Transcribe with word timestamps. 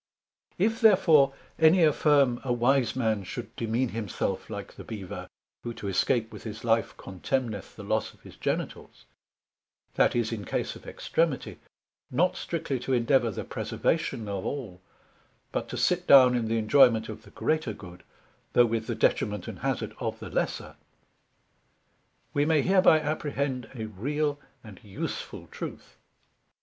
If 0.57 0.81
therefore 0.81 1.35
any 1.59 1.83
affirm 1.83 2.41
a 2.43 2.51
wise 2.51 2.95
man 2.95 3.23
should 3.23 3.55
demean 3.55 3.89
himself 3.89 4.49
like 4.49 4.73
the 4.73 4.83
Bever, 4.83 5.29
who 5.63 5.75
to 5.75 5.87
escape 5.87 6.33
with 6.33 6.41
his 6.41 6.63
life, 6.63 6.97
contemneth 6.97 7.75
the 7.75 7.83
loss 7.83 8.11
of 8.11 8.21
his 8.21 8.35
genitals, 8.35 9.05
that 9.93 10.15
is 10.15 10.31
in 10.31 10.43
case 10.43 10.75
of 10.75 10.87
extremity, 10.87 11.59
not 12.09 12.35
strictly 12.35 12.79
to 12.79 12.93
endeavour 12.93 13.29
the 13.29 13.43
preservation 13.43 14.27
of 14.27 14.43
all, 14.43 14.81
but 15.51 15.69
to 15.69 15.77
sit 15.77 16.07
down 16.07 16.33
in 16.33 16.47
the 16.47 16.57
enjoyment 16.57 17.07
of 17.07 17.21
the 17.21 17.29
greater 17.29 17.71
good, 17.73 18.01
though 18.53 18.65
with 18.65 18.87
the 18.87 18.95
detriment 18.95 19.47
and 19.47 19.59
hazard 19.59 19.93
of 19.99 20.17
the 20.17 20.31
lesser: 20.31 20.77
we 22.33 22.43
may 22.43 22.63
hereby 22.63 22.99
apprehend 22.99 23.69
a 23.75 23.85
real 23.85 24.39
and 24.63 24.79
useful 24.83 25.45
Truth. 25.51 25.97